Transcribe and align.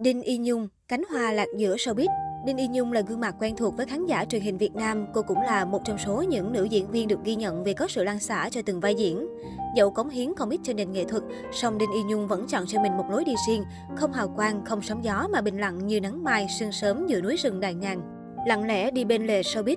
Đinh 0.00 0.22
Y 0.22 0.38
Nhung, 0.38 0.68
cánh 0.88 1.02
hoa 1.10 1.32
lạc 1.32 1.46
giữa 1.56 1.76
showbiz. 1.76 2.08
Đinh 2.46 2.56
Y 2.56 2.68
Nhung 2.68 2.92
là 2.92 3.00
gương 3.00 3.20
mặt 3.20 3.34
quen 3.40 3.56
thuộc 3.56 3.76
với 3.76 3.86
khán 3.86 4.06
giả 4.06 4.24
truyền 4.24 4.42
hình 4.42 4.58
Việt 4.58 4.74
Nam. 4.74 5.06
Cô 5.14 5.22
cũng 5.22 5.40
là 5.40 5.64
một 5.64 5.80
trong 5.84 5.98
số 5.98 6.22
những 6.22 6.52
nữ 6.52 6.64
diễn 6.64 6.90
viên 6.90 7.08
được 7.08 7.18
ghi 7.24 7.34
nhận 7.34 7.64
vì 7.64 7.74
có 7.74 7.88
sự 7.88 8.04
lan 8.04 8.18
xả 8.18 8.48
cho 8.52 8.62
từng 8.66 8.80
vai 8.80 8.94
diễn. 8.94 9.28
Dẫu 9.76 9.90
cống 9.90 10.08
hiến 10.08 10.34
không 10.36 10.50
ít 10.50 10.60
cho 10.62 10.72
nền 10.72 10.92
nghệ 10.92 11.04
thuật, 11.04 11.22
song 11.52 11.78
Đinh 11.78 11.92
Y 11.94 12.02
Nhung 12.02 12.28
vẫn 12.28 12.46
chọn 12.46 12.64
cho 12.66 12.82
mình 12.82 12.96
một 12.96 13.04
lối 13.10 13.24
đi 13.24 13.32
riêng, 13.48 13.64
không 13.96 14.12
hào 14.12 14.28
quang, 14.28 14.64
không 14.64 14.82
sóng 14.82 15.04
gió 15.04 15.28
mà 15.32 15.40
bình 15.40 15.58
lặng 15.58 15.86
như 15.86 16.00
nắng 16.00 16.24
mai 16.24 16.46
sương 16.58 16.72
sớm 16.72 17.06
giữa 17.06 17.20
núi 17.20 17.36
rừng 17.36 17.60
đài 17.60 17.74
ngàn. 17.74 18.00
Lặng 18.46 18.66
lẽ 18.66 18.90
đi 18.90 19.04
bên 19.04 19.26
lề 19.26 19.42
showbiz, 19.42 19.76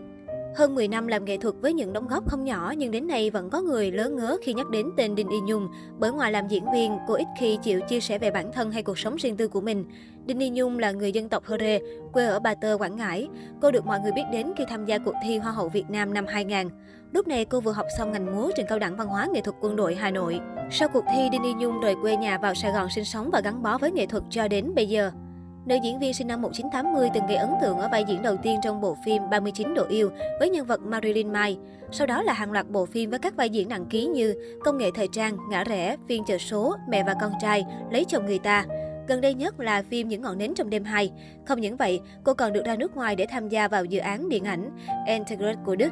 hơn 0.55 0.75
10 0.75 0.87
năm 0.87 1.07
làm 1.07 1.25
nghệ 1.25 1.37
thuật 1.37 1.55
với 1.61 1.73
những 1.73 1.93
đóng 1.93 2.07
góp 2.07 2.29
không 2.29 2.43
nhỏ 2.43 2.73
nhưng 2.77 2.91
đến 2.91 3.07
nay 3.07 3.29
vẫn 3.29 3.49
có 3.49 3.61
người 3.61 3.91
lớn 3.91 4.15
ngớ 4.15 4.37
khi 4.41 4.53
nhắc 4.53 4.69
đến 4.69 4.89
tên 4.97 5.15
Đinh 5.15 5.29
Y 5.29 5.39
Nhung. 5.41 5.67
Bởi 5.99 6.11
ngoài 6.11 6.31
làm 6.31 6.47
diễn 6.47 6.63
viên, 6.73 6.97
cô 7.07 7.13
ít 7.13 7.27
khi 7.39 7.57
chịu 7.63 7.81
chia 7.81 7.99
sẻ 7.99 8.17
về 8.17 8.31
bản 8.31 8.51
thân 8.51 8.71
hay 8.71 8.83
cuộc 8.83 8.99
sống 8.99 9.15
riêng 9.15 9.37
tư 9.37 9.47
của 9.47 9.61
mình. 9.61 9.85
Đinh 10.25 10.39
Y 10.39 10.49
Nhung 10.49 10.79
là 10.79 10.91
người 10.91 11.11
dân 11.11 11.29
tộc 11.29 11.45
Hơ 11.45 11.57
Rê, 11.59 11.79
quê 12.13 12.25
ở 12.25 12.39
Ba 12.39 12.55
Tơ, 12.55 12.77
Quảng 12.77 12.95
Ngãi. 12.95 13.27
Cô 13.61 13.71
được 13.71 13.85
mọi 13.85 13.99
người 13.99 14.11
biết 14.11 14.23
đến 14.31 14.53
khi 14.57 14.63
tham 14.69 14.85
gia 14.85 14.97
cuộc 14.97 15.15
thi 15.23 15.37
Hoa 15.37 15.51
hậu 15.51 15.69
Việt 15.69 15.89
Nam 15.89 16.13
năm 16.13 16.25
2000. 16.27 16.69
Lúc 17.11 17.27
này 17.27 17.45
cô 17.45 17.59
vừa 17.59 17.71
học 17.71 17.87
xong 17.97 18.11
ngành 18.11 18.35
múa 18.35 18.51
trường 18.55 18.67
cao 18.69 18.79
đẳng 18.79 18.97
văn 18.97 19.07
hóa 19.07 19.27
nghệ 19.33 19.41
thuật 19.41 19.55
quân 19.61 19.75
đội 19.75 19.95
Hà 19.95 20.11
Nội. 20.11 20.39
Sau 20.71 20.89
cuộc 20.89 21.03
thi, 21.15 21.29
Đinh 21.31 21.43
Y 21.43 21.53
Nhung 21.53 21.79
rời 21.79 21.95
quê 22.01 22.17
nhà 22.17 22.37
vào 22.37 22.53
Sài 22.53 22.71
Gòn 22.71 22.89
sinh 22.89 23.05
sống 23.05 23.29
và 23.31 23.41
gắn 23.41 23.63
bó 23.63 23.77
với 23.77 23.91
nghệ 23.91 24.05
thuật 24.05 24.23
cho 24.29 24.47
đến 24.47 24.75
bây 24.75 24.87
giờ. 24.87 25.11
Nữ 25.65 25.75
diễn 25.83 25.99
viên 25.99 26.13
sinh 26.13 26.27
năm 26.27 26.41
1980 26.41 27.09
từng 27.13 27.27
gây 27.27 27.37
ấn 27.37 27.49
tượng 27.61 27.77
ở 27.77 27.89
vai 27.91 28.03
diễn 28.07 28.21
đầu 28.21 28.37
tiên 28.37 28.59
trong 28.63 28.81
bộ 28.81 28.97
phim 29.05 29.29
39 29.29 29.73
độ 29.73 29.85
yêu 29.89 30.11
với 30.39 30.49
nhân 30.49 30.65
vật 30.65 30.81
Marilyn 30.81 31.33
Mai. 31.33 31.57
Sau 31.91 32.07
đó 32.07 32.21
là 32.21 32.33
hàng 32.33 32.51
loạt 32.51 32.69
bộ 32.69 32.85
phim 32.85 33.09
với 33.09 33.19
các 33.19 33.35
vai 33.35 33.49
diễn 33.49 33.69
nặng 33.69 33.85
ký 33.89 34.05
như 34.05 34.35
Công 34.63 34.77
nghệ 34.77 34.89
thời 34.95 35.07
trang, 35.11 35.37
Ngã 35.49 35.63
rẽ, 35.63 35.97
Phiên 36.07 36.23
chợ 36.25 36.37
số, 36.37 36.75
Mẹ 36.89 37.03
và 37.03 37.15
con 37.21 37.31
trai, 37.41 37.65
Lấy 37.91 38.05
chồng 38.05 38.25
người 38.25 38.39
ta. 38.39 38.65
Gần 39.07 39.21
đây 39.21 39.33
nhất 39.33 39.59
là 39.59 39.83
phim 39.89 40.07
Những 40.07 40.21
ngọn 40.21 40.37
nến 40.37 40.55
trong 40.55 40.69
đêm 40.69 40.83
2. 40.83 41.11
Không 41.45 41.61
những 41.61 41.77
vậy, 41.77 42.01
cô 42.23 42.33
còn 42.33 42.53
được 42.53 42.65
ra 42.65 42.75
nước 42.75 42.95
ngoài 42.95 43.15
để 43.15 43.25
tham 43.29 43.49
gia 43.49 43.67
vào 43.67 43.85
dự 43.85 43.99
án 43.99 44.29
điện 44.29 44.43
ảnh 44.43 44.69
Integrate 45.07 45.59
của 45.65 45.75
Đức. 45.75 45.89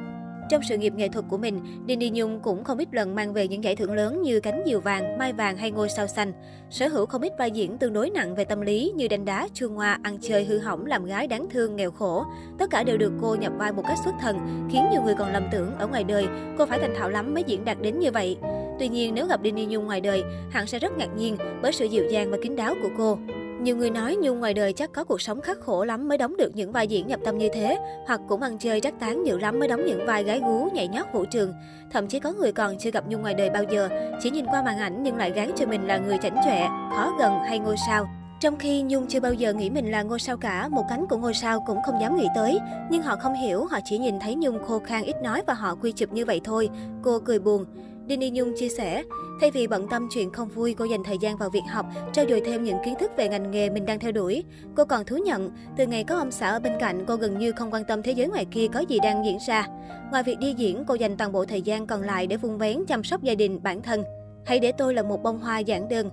Trong 0.52 0.64
sự 0.64 0.78
nghiệp 0.78 0.94
nghệ 0.96 1.08
thuật 1.08 1.26
của 1.30 1.38
mình, 1.38 1.62
Đinh 1.86 2.00
đi 2.00 2.10
Nhung 2.14 2.40
cũng 2.40 2.64
không 2.64 2.78
ít 2.78 2.88
lần 2.92 3.16
mang 3.16 3.34
về 3.34 3.48
những 3.48 3.64
giải 3.64 3.76
thưởng 3.76 3.94
lớn 3.94 4.22
như 4.22 4.40
Cánh 4.40 4.64
diều 4.66 4.80
vàng, 4.80 5.18
Mai 5.18 5.34
vàng 5.34 5.58
hay 5.58 5.72
Ngôi 5.72 5.90
sao 5.90 6.08
xanh. 6.08 6.34
Sở 6.70 6.88
hữu 6.88 7.06
không 7.06 7.22
ít 7.22 7.34
vai 7.40 7.52
diễn 7.52 7.78
tương 7.78 7.94
đối 7.94 8.10
nặng 8.10 8.36
về 8.36 8.46
tâm 8.46 8.62
lý 8.62 8.94
như 8.96 9.08
đánh 9.08 9.26
đá, 9.26 9.48
chuông 9.54 9.76
hoa, 9.76 10.00
ăn 10.04 10.18
chơi 10.22 10.46
hư 10.46 10.58
hỏng, 10.58 10.86
làm 10.86 11.06
gái 11.06 11.28
đáng 11.28 11.48
thương, 11.50 11.76
nghèo 11.76 11.92
khổ. 11.92 12.26
Tất 12.58 12.70
cả 12.70 12.84
đều 12.84 12.98
được 12.98 13.12
cô 13.22 13.36
nhập 13.36 13.54
vai 13.58 13.72
một 13.72 13.84
cách 13.88 13.98
xuất 14.04 14.14
thần, 14.22 14.68
khiến 14.72 14.84
nhiều 14.92 15.02
người 15.02 15.16
còn 15.18 15.34
lầm 15.34 15.44
tưởng 15.52 15.72
ở 15.80 15.88
ngoài 15.88 16.04
đời 16.04 16.28
cô 16.58 16.66
phải 16.66 16.80
thành 16.80 16.96
thạo 16.96 17.10
lắm 17.10 17.34
mới 17.34 17.44
diễn 17.48 17.66
đạt 17.66 17.82
đến 17.82 18.00
như 18.00 18.12
vậy. 18.12 18.38
Tuy 18.80 18.88
nhiên, 18.88 19.16
nếu 19.16 19.28
gặp 19.28 19.42
Đinh 19.42 19.56
đi 19.56 19.66
Nhung 19.66 19.86
ngoài 19.86 20.02
đời, 20.02 20.24
hẳn 20.50 20.68
sẽ 20.68 20.80
rất 20.80 20.98
ngạc 20.98 21.10
nhiên 21.18 21.38
bởi 21.62 21.72
sự 21.72 21.86
dịu 21.86 22.06
dàng 22.12 22.32
và 22.32 22.38
kín 22.44 22.56
đáo 22.56 22.76
của 22.82 22.90
cô. 22.98 23.18
Nhiều 23.62 23.78
người 23.78 23.90
nói 23.90 24.18
Nhung 24.22 24.40
ngoài 24.40 24.54
đời 24.54 24.74
chắc 24.74 24.94
có 24.94 25.04
cuộc 25.04 25.22
sống 25.22 25.42
khắc 25.42 25.60
khổ 25.60 25.84
lắm 25.84 26.08
mới 26.08 26.18
đóng 26.18 26.38
được 26.38 26.56
những 26.56 26.72
vai 26.72 26.88
diễn 26.88 27.08
nhập 27.08 27.20
tâm 27.26 27.38
như 27.38 27.50
thế, 27.54 27.78
hoặc 28.08 28.22
cũng 28.28 28.42
ăn 28.42 28.58
chơi 28.58 28.80
rắc 28.80 29.00
tán 29.00 29.26
dữ 29.26 29.40
lắm 29.40 29.60
mới 29.60 29.68
đóng 29.68 29.86
những 29.86 30.06
vai 30.06 30.24
gái 30.24 30.40
gú, 30.40 30.70
nhảy 30.74 30.88
nhót 30.88 31.06
vũ 31.14 31.26
trường. 31.26 31.54
Thậm 31.92 32.08
chí 32.08 32.20
có 32.20 32.34
người 32.34 32.52
còn 32.52 32.78
chưa 32.78 32.92
gặp 32.92 33.08
Nhung 33.08 33.22
ngoài 33.22 33.34
đời 33.34 33.50
bao 33.50 33.64
giờ, 33.64 33.90
chỉ 34.22 34.30
nhìn 34.30 34.46
qua 34.46 34.64
màn 34.64 34.78
ảnh 34.78 35.04
nhưng 35.04 35.18
lại 35.18 35.32
gán 35.32 35.52
cho 35.56 35.66
mình 35.66 35.88
là 35.88 35.98
người 35.98 36.18
chảnh 36.18 36.36
chọe, 36.46 36.68
khó 36.96 37.16
gần 37.20 37.34
hay 37.48 37.60
ngôi 37.60 37.76
sao. 37.88 38.08
Trong 38.40 38.58
khi 38.58 38.82
Nhung 38.82 39.08
chưa 39.08 39.20
bao 39.20 39.34
giờ 39.34 39.54
nghĩ 39.54 39.70
mình 39.70 39.92
là 39.92 40.04
ngôi 40.04 40.20
sao 40.20 40.38
cả, 40.38 40.68
một 40.72 40.84
cánh 40.90 41.06
của 41.10 41.18
ngôi 41.18 41.34
sao 41.34 41.64
cũng 41.68 41.78
không 41.86 42.02
dám 42.02 42.18
nghĩ 42.18 42.28
tới. 42.36 42.60
Nhưng 42.92 43.02
họ 43.02 43.16
không 43.16 43.34
hiểu, 43.34 43.66
họ 43.66 43.80
chỉ 43.86 43.98
nhìn 43.98 44.20
thấy 44.20 44.36
Nhung 44.36 44.64
khô 44.64 44.80
khan 44.80 45.04
ít 45.04 45.16
nói 45.24 45.42
và 45.48 45.54
họ 45.54 45.76
quy 45.76 45.92
chụp 45.92 46.14
như 46.14 46.26
vậy 46.26 46.42
thôi. 46.44 46.70
Cô 47.04 47.20
cười 47.20 47.40
buồn. 47.40 47.66
Dini 48.10 48.30
Nhung 48.30 48.54
chia 48.58 48.70
sẻ, 48.70 49.04
thay 49.42 49.52
vì 49.52 49.68
bận 49.68 49.88
tâm 49.88 50.08
chuyện 50.12 50.32
không 50.32 50.48
vui, 50.48 50.74
cô 50.74 50.86
dành 50.86 51.04
thời 51.04 51.18
gian 51.18 51.38
vào 51.38 51.50
việc 51.50 51.64
học, 51.70 51.86
trao 52.14 52.26
dồi 52.30 52.42
thêm 52.46 52.64
những 52.64 52.78
kiến 52.86 52.96
thức 53.00 53.12
về 53.18 53.28
ngành 53.28 53.52
nghề 53.52 53.70
mình 53.70 53.86
đang 53.86 54.00
theo 54.00 54.12
đuổi. 54.12 54.44
Cô 54.76 54.86
còn 54.86 55.06
thú 55.06 55.18
nhận, 55.26 55.52
từ 55.78 55.88
ngày 55.88 56.04
có 56.04 56.16
ông 56.16 56.32
xã 56.32 56.50
ở 56.50 56.60
bên 56.60 56.74
cạnh, 56.80 57.04
cô 57.08 57.16
gần 57.16 57.40
như 57.40 57.52
không 57.52 57.74
quan 57.74 57.84
tâm 57.86 58.02
thế 58.04 58.12
giới 58.12 58.28
ngoài 58.28 58.46
kia 58.46 58.68
có 58.74 58.80
gì 58.80 59.00
đang 59.04 59.26
diễn 59.26 59.38
ra. 59.48 59.68
Ngoài 60.12 60.24
việc 60.24 60.40
đi 60.40 60.54
diễn, 60.54 60.84
cô 60.88 60.94
dành 60.94 61.18
toàn 61.18 61.32
bộ 61.32 61.46
thời 61.46 61.62
gian 61.62 61.88
còn 61.88 62.02
lại 62.02 62.28
để 62.28 62.38
vun 62.38 62.58
vén 62.58 62.86
chăm 62.88 63.04
sóc 63.04 63.24
gia 63.24 63.36
đình, 63.36 63.64
bản 63.64 63.82
thân. 63.82 64.04
Hãy 64.46 64.60
để 64.60 64.72
tôi 64.72 64.94
là 64.94 65.04
một 65.04 65.24
bông 65.24 65.40
hoa 65.40 65.60
giản 65.60 65.90
đơn. 65.90 66.10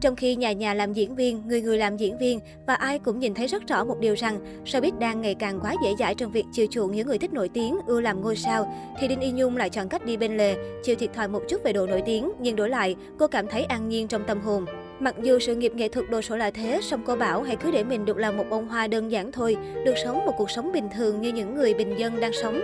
Trong 0.00 0.16
khi 0.16 0.36
nhà 0.36 0.52
nhà 0.52 0.74
làm 0.74 0.92
diễn 0.92 1.14
viên, 1.14 1.42
người 1.46 1.62
người 1.62 1.78
làm 1.78 1.96
diễn 1.96 2.18
viên 2.18 2.40
và 2.66 2.74
ai 2.74 2.98
cũng 2.98 3.18
nhìn 3.18 3.34
thấy 3.34 3.46
rất 3.46 3.66
rõ 3.66 3.84
một 3.84 4.00
điều 4.00 4.14
rằng 4.14 4.40
showbiz 4.64 4.98
đang 4.98 5.20
ngày 5.20 5.34
càng 5.34 5.60
quá 5.60 5.74
dễ 5.84 5.94
dãi 5.98 6.14
trong 6.14 6.32
việc 6.32 6.44
chiều 6.52 6.66
chuộng 6.70 6.92
những 6.92 7.06
người 7.06 7.18
thích 7.18 7.32
nổi 7.32 7.48
tiếng, 7.48 7.78
ưa 7.86 8.00
làm 8.00 8.22
ngôi 8.22 8.36
sao, 8.36 8.72
thì 9.00 9.08
Đinh 9.08 9.20
Y 9.20 9.30
Nhung 9.30 9.56
lại 9.56 9.70
chọn 9.70 9.88
cách 9.88 10.06
đi 10.06 10.16
bên 10.16 10.36
lề, 10.36 10.56
chịu 10.82 10.96
thiệt 10.96 11.12
thòi 11.14 11.28
một 11.28 11.42
chút 11.48 11.64
về 11.64 11.72
độ 11.72 11.86
nổi 11.86 12.02
tiếng, 12.06 12.32
nhưng 12.40 12.56
đổi 12.56 12.68
lại, 12.68 12.96
cô 13.18 13.26
cảm 13.26 13.46
thấy 13.46 13.64
an 13.64 13.88
nhiên 13.88 14.08
trong 14.08 14.24
tâm 14.26 14.40
hồn. 14.40 14.64
Mặc 15.00 15.14
dù 15.22 15.38
sự 15.38 15.54
nghiệp 15.54 15.72
nghệ 15.74 15.88
thuật 15.88 16.10
đồ 16.10 16.22
sộ 16.22 16.36
là 16.36 16.50
thế, 16.50 16.80
song 16.82 17.02
cô 17.06 17.16
bảo 17.16 17.42
hãy 17.42 17.56
cứ 17.56 17.70
để 17.70 17.84
mình 17.84 18.04
được 18.04 18.16
là 18.16 18.30
một 18.30 18.44
bông 18.50 18.68
hoa 18.68 18.86
đơn 18.86 19.10
giản 19.10 19.32
thôi, 19.32 19.56
được 19.84 19.94
sống 20.04 20.26
một 20.26 20.32
cuộc 20.38 20.50
sống 20.50 20.72
bình 20.72 20.88
thường 20.94 21.20
như 21.20 21.32
những 21.32 21.54
người 21.54 21.74
bình 21.74 21.98
dân 21.98 22.20
đang 22.20 22.32
sống. 22.32 22.60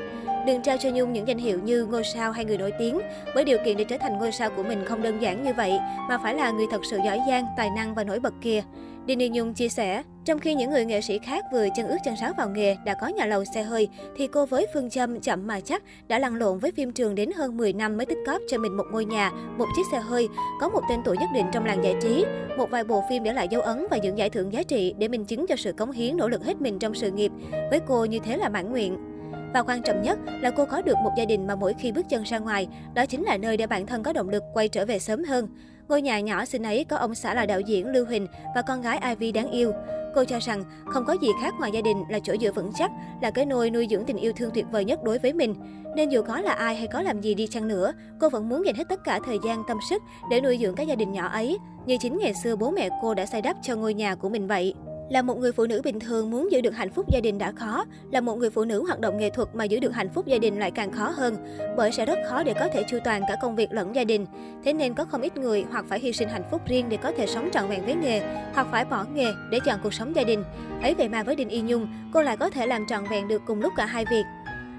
Đừng 0.47 0.63
trao 0.63 0.77
cho 0.77 0.91
Nhung 0.91 1.13
những 1.13 1.29
danh 1.29 1.39
hiệu 1.39 1.59
như 1.65 1.85
ngôi 1.85 2.03
sao 2.15 2.33
hay 2.33 2.45
người 2.45 2.59
nổi 2.59 2.73
tiếng, 2.79 3.01
bởi 3.35 3.45
điều 3.45 3.59
kiện 3.65 3.77
để 3.77 3.85
trở 3.85 3.99
thành 3.99 4.19
ngôi 4.19 4.33
sao 4.33 4.51
của 4.51 4.63
mình 4.63 4.85
không 4.85 5.03
đơn 5.03 5.23
giản 5.23 5.45
như 5.45 5.53
vậy, 5.57 5.73
mà 6.09 6.19
phải 6.19 6.35
là 6.35 6.51
người 6.51 6.67
thật 6.71 6.81
sự 6.91 6.99
giỏi 7.05 7.21
giang, 7.29 7.45
tài 7.57 7.71
năng 7.77 7.95
và 7.95 8.05
nổi 8.05 8.21
bật 8.21 8.35
kia. 8.41 8.63
Đinh 9.07 9.33
Nhung 9.33 9.55
chia 9.55 9.69
sẻ, 9.69 10.03
trong 10.25 10.39
khi 10.39 10.55
những 10.55 10.71
người 10.71 10.85
nghệ 10.85 11.01
sĩ 11.01 11.19
khác 11.19 11.45
vừa 11.53 11.67
chân 11.77 11.89
ướt 11.89 11.97
chân 12.05 12.17
sáo 12.17 12.33
vào 12.39 12.49
nghề 12.51 12.77
đã 12.85 12.95
có 12.95 13.07
nhà 13.07 13.27
lầu 13.27 13.45
xe 13.55 13.63
hơi, 13.63 13.89
thì 14.17 14.27
cô 14.27 14.47
với 14.47 14.67
phương 14.75 14.91
châm 14.91 15.21
chậm 15.21 15.47
mà 15.47 15.61
chắc 15.61 15.83
đã 16.09 16.19
lăn 16.19 16.35
lộn 16.35 16.59
với 16.59 16.73
phim 16.73 16.93
trường 16.93 17.15
đến 17.15 17.31
hơn 17.37 17.57
10 17.57 17.73
năm 17.73 17.97
mới 17.97 18.07
tích 18.07 18.19
cóp 18.27 18.43
cho 18.49 18.59
mình 18.59 18.77
một 18.77 18.85
ngôi 18.93 19.05
nhà, 19.05 19.31
một 19.59 19.67
chiếc 19.77 19.83
xe 19.93 19.99
hơi, 19.99 20.29
có 20.61 20.69
một 20.69 20.83
tên 20.89 21.01
tuổi 21.05 21.17
nhất 21.21 21.29
định 21.35 21.47
trong 21.53 21.65
làng 21.65 21.85
giải 21.85 21.95
trí, 22.03 22.25
một 22.57 22.71
vài 22.71 22.85
bộ 22.85 23.03
phim 23.11 23.23
để 23.23 23.33
lại 23.33 23.49
dấu 23.49 23.63
ấn 23.63 23.87
và 23.91 23.97
những 23.97 24.19
giải 24.19 24.31
thưởng 24.31 24.53
giá 24.53 24.63
trị 24.63 24.95
để 24.99 25.09
minh 25.09 25.25
chứng 25.25 25.47
cho 25.47 25.57
sự 25.57 25.73
cống 25.73 25.91
hiến 25.91 26.17
nỗ 26.17 26.29
lực 26.29 26.45
hết 26.45 26.61
mình 26.61 26.79
trong 26.79 26.95
sự 26.95 27.11
nghiệp. 27.11 27.33
Với 27.71 27.81
cô 27.87 28.05
như 28.05 28.19
thế 28.19 28.37
là 28.37 28.49
mãn 28.49 28.71
nguyện. 28.71 29.12
Và 29.55 29.63
quan 29.63 29.83
trọng 29.83 30.03
nhất 30.03 30.19
là 30.41 30.51
cô 30.51 30.65
có 30.65 30.83
được 30.83 30.97
một 31.05 31.11
gia 31.17 31.25
đình 31.25 31.47
mà 31.47 31.55
mỗi 31.57 31.75
khi 31.79 31.93
bước 31.93 32.09
chân 32.09 32.23
ra 32.23 32.39
ngoài, 32.39 32.69
đó 32.95 33.07
chính 33.07 33.23
là 33.23 33.37
nơi 33.37 33.57
để 33.57 33.67
bản 33.67 33.87
thân 33.87 34.03
có 34.03 34.13
động 34.13 34.29
lực 34.29 34.43
quay 34.55 34.69
trở 34.69 34.85
về 34.87 34.99
sớm 34.99 35.25
hơn. 35.25 35.49
Ngôi 35.89 36.03
nhà 36.03 36.21
nhỏ 36.21 36.45
xinh 36.45 36.63
ấy 36.63 36.85
có 36.85 36.97
ông 36.97 37.15
xã 37.15 37.35
là 37.35 37.47
đạo 37.47 37.61
diễn 37.61 37.87
Lưu 37.87 38.05
Huỳnh 38.07 38.27
và 38.55 38.63
con 38.63 38.83
gái 38.83 39.01
Ivy 39.09 39.33
đáng 39.33 39.51
yêu. 39.51 39.73
Cô 40.15 40.25
cho 40.25 40.39
rằng 40.39 40.65
không 40.87 41.05
có 41.05 41.17
gì 41.23 41.29
khác 41.43 41.55
ngoài 41.59 41.71
gia 41.75 41.81
đình 41.81 42.05
là 42.09 42.19
chỗ 42.23 42.35
dựa 42.41 42.53
vững 42.53 42.73
chắc, 42.75 42.91
là 43.23 43.31
cái 43.31 43.47
nôi 43.47 43.71
nuôi 43.71 43.87
dưỡng 43.91 44.05
tình 44.05 44.17
yêu 44.17 44.33
thương 44.37 44.51
tuyệt 44.55 44.67
vời 44.73 44.85
nhất 44.85 45.03
đối 45.03 45.19
với 45.19 45.33
mình. 45.33 45.55
Nên 45.97 46.09
dù 46.09 46.23
có 46.23 46.41
là 46.41 46.53
ai 46.53 46.77
hay 46.77 46.87
có 46.87 47.03
làm 47.03 47.21
gì 47.21 47.35
đi 47.35 47.47
chăng 47.47 47.69
nữa, 47.69 47.93
cô 48.21 48.29
vẫn 48.29 48.49
muốn 48.49 48.67
dành 48.67 48.75
hết 48.75 48.85
tất 48.89 49.05
cả 49.05 49.21
thời 49.25 49.39
gian 49.45 49.63
tâm 49.69 49.79
sức 49.91 50.03
để 50.31 50.41
nuôi 50.41 50.59
dưỡng 50.63 50.75
cái 50.75 50.87
gia 50.87 50.95
đình 50.95 51.13
nhỏ 51.13 51.27
ấy, 51.27 51.59
như 51.87 51.97
chính 52.01 52.19
ngày 52.19 52.35
xưa 52.35 52.57
bố 52.57 52.71
mẹ 52.71 52.89
cô 53.03 53.15
đã 53.15 53.27
xây 53.27 53.43
đắp 53.43 53.57
cho 53.63 53.77
ngôi 53.77 53.95
nhà 53.95 54.15
của 54.15 54.29
mình 54.29 54.47
vậy. 54.47 54.75
Là 55.11 55.23
một 55.23 55.39
người 55.39 55.53
phụ 55.53 55.67
nữ 55.67 55.81
bình 55.85 56.01
thường 56.01 56.31
muốn 56.31 56.53
giữ 56.53 56.61
được 56.61 56.75
hạnh 56.75 56.91
phúc 56.91 57.07
gia 57.09 57.21
đình 57.21 57.39
đã 57.39 57.53
khó, 57.53 57.85
là 58.11 58.21
một 58.21 58.39
người 58.39 58.51
phụ 58.51 58.65
nữ 58.65 58.85
hoạt 58.87 59.01
động 59.01 59.19
nghệ 59.19 59.31
thuật 59.31 59.49
mà 59.55 59.65
giữ 59.65 59.81
được 59.81 59.95
hạnh 59.95 60.09
phúc 60.09 60.27
gia 60.27 60.39
đình 60.39 60.59
lại 60.59 60.71
càng 60.71 60.93
khó 60.93 61.09
hơn, 61.09 61.37
bởi 61.77 61.93
sẽ 61.93 62.07
rất 62.07 62.19
khó 62.29 62.43
để 62.43 62.55
có 62.55 62.69
thể 62.73 62.83
chu 62.89 62.99
toàn 63.05 63.23
cả 63.29 63.37
công 63.43 63.57
việc 63.57 63.73
lẫn 63.73 63.95
gia 63.95 64.05
đình. 64.05 64.27
Thế 64.65 64.73
nên 64.73 64.95
có 64.95 65.05
không 65.05 65.23
ít 65.23 65.37
người 65.37 65.65
hoặc 65.71 65.85
phải 65.89 66.01
hy 66.01 66.13
sinh 66.13 66.29
hạnh 66.29 66.45
phúc 66.51 66.63
riêng 66.67 66.89
để 66.89 66.97
có 66.97 67.13
thể 67.17 67.27
sống 67.27 67.49
trọn 67.53 67.69
vẹn 67.69 67.85
với 67.85 67.95
nghề, 67.95 68.23
hoặc 68.55 68.67
phải 68.71 68.85
bỏ 68.85 69.05
nghề 69.15 69.33
để 69.51 69.61
chọn 69.65 69.81
cuộc 69.83 69.95
sống 69.95 70.17
gia 70.17 70.25
đình. 70.25 70.45
Ấy 70.83 70.95
vậy 70.95 71.09
mà 71.09 71.23
với 71.23 71.37
Đinh 71.37 71.49
Y 71.49 71.61
Nhung, 71.61 71.89
cô 72.13 72.23
lại 72.23 72.37
có 72.37 72.51
thể 72.51 72.67
làm 72.67 72.87
trọn 72.87 73.05
vẹn 73.11 73.29
được 73.29 73.43
cùng 73.47 73.61
lúc 73.61 73.73
cả 73.77 73.87
hai 73.87 74.05
việc. 74.11 74.25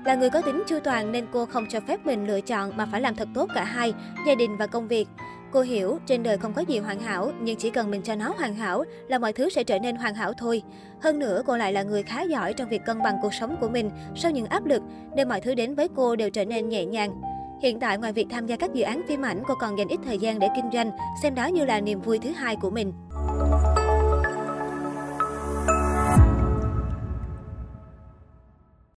Là 0.05 0.15
người 0.15 0.29
có 0.29 0.41
tính 0.41 0.63
chu 0.67 0.79
toàn 0.83 1.11
nên 1.11 1.25
cô 1.33 1.45
không 1.45 1.65
cho 1.69 1.79
phép 1.87 2.05
mình 2.05 2.27
lựa 2.27 2.41
chọn 2.41 2.77
mà 2.77 2.85
phải 2.91 3.01
làm 3.01 3.15
thật 3.15 3.27
tốt 3.33 3.49
cả 3.55 3.63
hai, 3.63 3.93
gia 4.27 4.35
đình 4.35 4.57
và 4.57 4.67
công 4.67 4.87
việc. 4.87 5.07
Cô 5.53 5.61
hiểu, 5.61 5.99
trên 6.05 6.23
đời 6.23 6.37
không 6.37 6.53
có 6.53 6.61
gì 6.61 6.79
hoàn 6.79 6.99
hảo, 6.99 7.31
nhưng 7.41 7.57
chỉ 7.57 7.69
cần 7.69 7.91
mình 7.91 8.01
cho 8.01 8.15
nó 8.15 8.33
hoàn 8.37 8.55
hảo 8.55 8.83
là 9.07 9.19
mọi 9.19 9.33
thứ 9.33 9.49
sẽ 9.49 9.63
trở 9.63 9.79
nên 9.79 9.95
hoàn 9.95 10.15
hảo 10.15 10.33
thôi. 10.33 10.63
Hơn 11.01 11.19
nữa, 11.19 11.41
cô 11.45 11.57
lại 11.57 11.73
là 11.73 11.83
người 11.83 12.03
khá 12.03 12.21
giỏi 12.21 12.53
trong 12.53 12.69
việc 12.69 12.81
cân 12.85 13.01
bằng 13.03 13.15
cuộc 13.21 13.33
sống 13.33 13.55
của 13.61 13.69
mình 13.69 13.89
sau 14.15 14.31
những 14.31 14.45
áp 14.45 14.65
lực, 14.65 14.81
nên 15.15 15.29
mọi 15.29 15.41
thứ 15.41 15.55
đến 15.55 15.75
với 15.75 15.87
cô 15.95 16.15
đều 16.15 16.29
trở 16.29 16.45
nên 16.45 16.69
nhẹ 16.69 16.85
nhàng. 16.85 17.21
Hiện 17.61 17.79
tại, 17.79 17.97
ngoài 17.97 18.13
việc 18.13 18.27
tham 18.29 18.45
gia 18.45 18.55
các 18.55 18.73
dự 18.73 18.83
án 18.83 19.01
phim 19.07 19.21
ảnh, 19.21 19.43
cô 19.47 19.55
còn 19.59 19.77
dành 19.77 19.87
ít 19.87 19.99
thời 20.05 20.17
gian 20.17 20.39
để 20.39 20.47
kinh 20.55 20.71
doanh, 20.73 20.91
xem 21.23 21.35
đó 21.35 21.45
như 21.45 21.65
là 21.65 21.81
niềm 21.81 22.01
vui 22.01 22.19
thứ 22.19 22.29
hai 22.29 22.55
của 22.55 22.69
mình. 22.69 22.93